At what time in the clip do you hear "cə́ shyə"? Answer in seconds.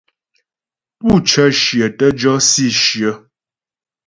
1.29-1.87